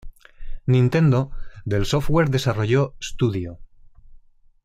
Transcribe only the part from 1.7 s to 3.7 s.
software desarrollo Studio